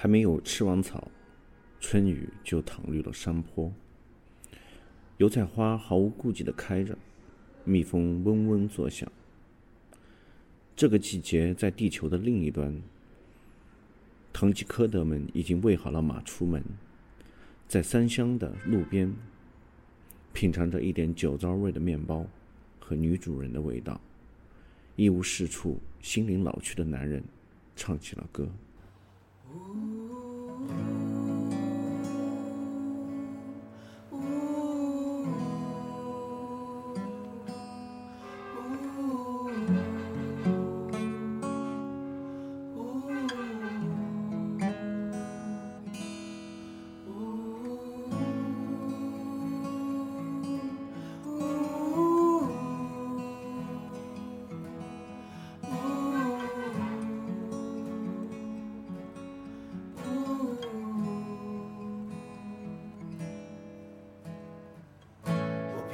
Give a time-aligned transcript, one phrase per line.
[0.00, 1.10] 还没有吃完草，
[1.80, 3.74] 春雨就淌绿了山坡。
[5.16, 6.96] 油菜花毫无顾忌的开着，
[7.64, 9.10] 蜜蜂嗡嗡作响。
[10.76, 12.80] 这个季节，在地球的另一端，
[14.32, 16.62] 堂吉诃德们已经喂好了马出门，
[17.66, 19.12] 在三乡的路边，
[20.32, 22.24] 品尝着一点酒糟味的面包
[22.78, 24.00] 和女主人的味道。
[24.94, 27.24] 一无是处、心灵老去的男人，
[27.74, 28.48] 唱起了歌。
[29.54, 29.97] Ooh.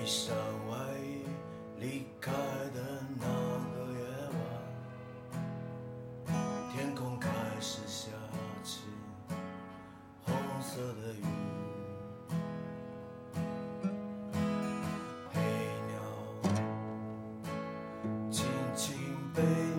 [0.00, 0.34] 披上
[0.66, 1.26] 外衣
[1.78, 2.32] 离开
[2.74, 3.98] 的那个夜
[6.24, 6.32] 晚，
[6.72, 7.28] 天空开
[7.60, 8.08] 始下
[8.64, 8.80] 起
[10.24, 11.22] 红色的雨。
[15.34, 15.38] 黑
[15.90, 15.92] 鸟
[18.30, 18.96] 轻轻
[19.34, 19.69] 飞。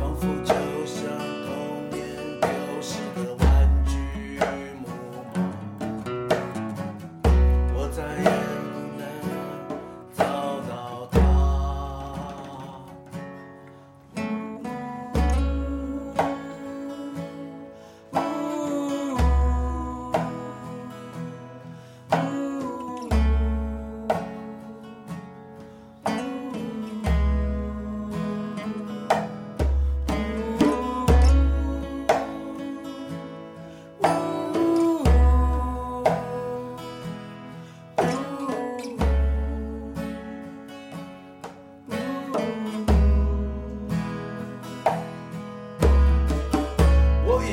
[0.00, 0.52] 仿佛就
[0.84, 0.96] 像
[1.46, 2.00] 童年
[2.40, 2.48] 丢
[2.82, 3.46] 失的玩
[3.86, 4.40] 具，
[4.80, 4.84] 木
[5.32, 5.38] 马。
[7.72, 8.27] 我在。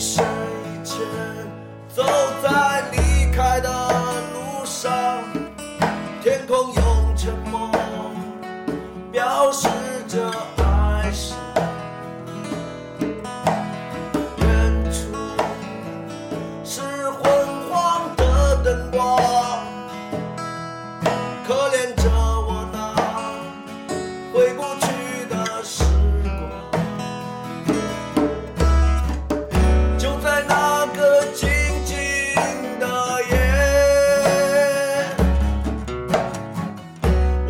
[0.00, 0.24] 一深
[0.82, 0.88] 一
[1.94, 2.02] 走
[2.42, 3.68] 在离开的
[4.32, 5.22] 路上
[6.22, 6.72] 天空
[7.14, 7.69] 沉默。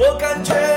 [0.03, 0.70] 我感觉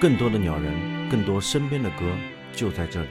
[0.00, 0.72] 更多的鸟人，
[1.10, 2.06] 更多身边的歌，
[2.54, 3.08] 就在这里。